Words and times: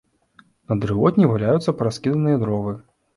На 0.69 0.77
дрывотні 0.85 1.29
валяюцца 1.31 1.73
параскіданыя 1.83 2.41
дровы. 2.45 2.73